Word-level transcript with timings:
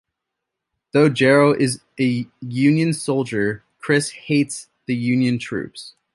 Though 0.93 1.09
Jethro 1.09 1.53
is 1.53 1.79
a 1.99 2.25
Union 2.41 2.91
soldier, 2.91 3.61
Chris 3.77 4.09
hates 4.09 4.67
the 4.87 4.95
Union 4.95 5.37
troops. 5.37 5.93